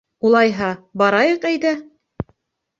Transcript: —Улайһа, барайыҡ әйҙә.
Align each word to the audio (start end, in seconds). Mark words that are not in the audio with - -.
—Улайһа, 0.29 0.69
барайыҡ 1.03 1.47
әйҙә. 1.53 1.77